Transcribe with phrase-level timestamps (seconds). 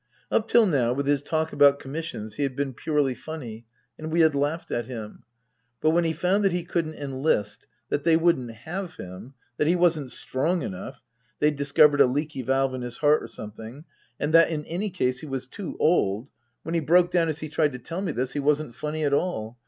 [0.31, 3.67] Up till now, with his talk about commissions, he had been purely funny,
[3.99, 5.21] and we had laughed at him.
[5.79, 9.75] But when he found that he couldn't enlist, that they wouldn't have him, that he
[9.75, 11.03] wasn't strong enough
[11.37, 13.85] they'd dis covered a leaky valve in his heart or something
[14.19, 16.31] and that in any case he was too old,
[16.63, 19.13] when he broke down as he tried to tell me this, he wasn't funny at
[19.13, 19.59] all.